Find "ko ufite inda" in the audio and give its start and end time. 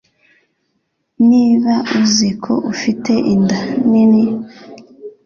2.43-3.59